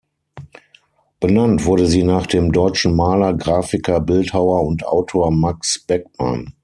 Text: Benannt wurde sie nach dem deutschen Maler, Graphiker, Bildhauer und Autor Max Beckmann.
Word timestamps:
Benannt 1.19 1.65
wurde 1.65 1.85
sie 1.85 2.01
nach 2.01 2.25
dem 2.25 2.51
deutschen 2.51 2.95
Maler, 2.95 3.35
Graphiker, 3.35 3.99
Bildhauer 3.99 4.63
und 4.65 4.83
Autor 4.83 5.29
Max 5.29 5.77
Beckmann. 5.85 6.55